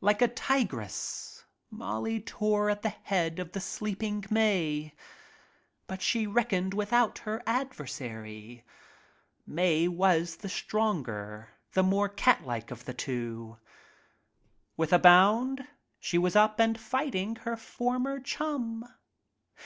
Like 0.00 0.20
a 0.20 0.26
tigress 0.26 1.44
Molly 1.70 2.20
tore 2.20 2.68
at 2.68 2.82
the 2.82 2.88
head 2.88 3.38
of 3.38 3.52
the 3.52 3.60
sleeping*Mae. 3.60 4.92
But 5.86 6.02
she 6.02 6.26
reckoned 6.26 6.74
without 6.74 7.18
her 7.18 7.40
ad 7.46 7.70
versary. 7.70 8.64
Mae 9.46 9.86
was 9.86 10.38
the 10.38 10.48
stronger, 10.48 11.50
the 11.74 11.84
more 11.84 12.08
cat 12.08 12.44
like 12.44 12.72
of 12.72 12.86
the 12.86 12.92
two. 12.94 13.56
With 14.76 14.92
a 14.92 14.98
bound 14.98 15.64
she 16.00 16.18
was 16.18 16.34
up 16.34 16.58
and 16.58 16.76
fighting 16.76 17.36
her 17.36 17.56
former 17.56 18.18
chum. 18.18 18.84